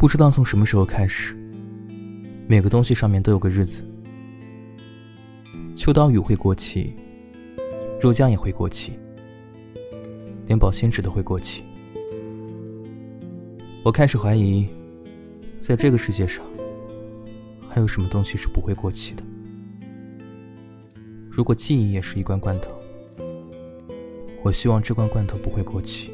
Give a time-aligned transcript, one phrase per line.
[0.00, 1.36] 不知道从什么时候开始
[2.46, 3.82] 每个东西上面都有个日子。
[5.76, 6.94] 秋刀鱼会过期
[8.00, 8.92] 肉酱也会过期
[10.46, 11.62] 连保鲜纸都会过期。
[13.82, 14.66] 我开始怀疑
[15.60, 16.42] 在这个世界上
[17.68, 19.22] 还有什么东西是不会过期的？
[21.30, 22.70] 如果记忆也是一罐罐头
[24.42, 26.10] 我希望这罐罐头不会过期。